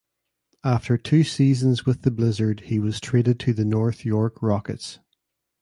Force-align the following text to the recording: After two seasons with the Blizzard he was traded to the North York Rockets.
After 0.63 0.97
two 0.97 1.23
seasons 1.23 1.85
with 1.85 2.01
the 2.01 2.09
Blizzard 2.09 2.61
he 2.61 2.79
was 2.79 2.99
traded 2.99 3.39
to 3.41 3.53
the 3.53 3.63
North 3.63 4.03
York 4.03 4.41
Rockets. 4.41 4.97